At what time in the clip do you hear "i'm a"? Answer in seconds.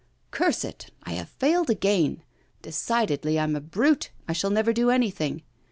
3.39-3.61